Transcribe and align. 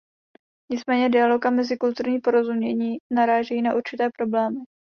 Nicméně 0.69 1.09
dialog 1.09 1.45
a 1.45 1.49
mezikulturní 1.49 2.19
porozumění 2.21 2.97
narážejí 3.13 3.61
na 3.61 3.75
určité 3.75 4.09
problémy. 4.17 4.59